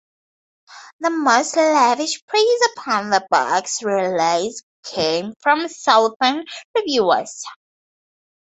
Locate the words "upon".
2.75-3.11